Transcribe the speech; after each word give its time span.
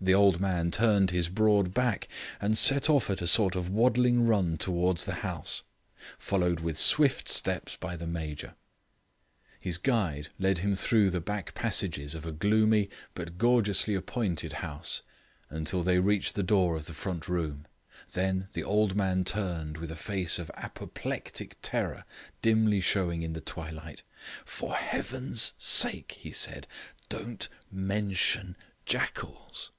The 0.00 0.14
old 0.14 0.38
man 0.40 0.70
turned 0.70 1.10
his 1.10 1.28
broad 1.28 1.74
back 1.74 2.06
and 2.40 2.56
set 2.56 2.88
off 2.88 3.10
at 3.10 3.20
a 3.20 3.26
sort 3.26 3.56
of 3.56 3.68
waddling 3.68 4.28
run 4.28 4.56
towards 4.56 5.04
the 5.04 5.12
house, 5.26 5.64
followed 6.20 6.60
with 6.60 6.78
swift 6.78 7.28
steps 7.28 7.74
by 7.74 7.96
the 7.96 8.06
Major. 8.06 8.54
His 9.58 9.76
guide 9.76 10.28
led 10.38 10.58
him 10.58 10.76
through 10.76 11.10
the 11.10 11.20
back 11.20 11.52
passages 11.54 12.14
of 12.14 12.24
a 12.24 12.30
gloomy, 12.30 12.88
but 13.12 13.38
gorgeously 13.38 13.96
appointed 13.96 14.54
house, 14.62 15.02
until 15.50 15.82
they 15.82 15.98
reached 15.98 16.36
the 16.36 16.44
door 16.44 16.76
of 16.76 16.86
the 16.86 16.94
front 16.94 17.26
room. 17.28 17.66
Then 18.12 18.46
the 18.52 18.62
old 18.62 18.94
man 18.94 19.24
turned 19.24 19.78
with 19.78 19.90
a 19.90 19.96
face 19.96 20.38
of 20.38 20.48
apoplectic 20.54 21.58
terror 21.60 22.04
dimly 22.40 22.80
showing 22.80 23.22
in 23.24 23.32
the 23.32 23.40
twilight. 23.40 24.04
"For 24.44 24.76
heaven's 24.76 25.54
sake," 25.58 26.12
he 26.12 26.30
said, 26.30 26.68
"don't 27.08 27.48
mention 27.72 28.54
jackals." 28.86 29.72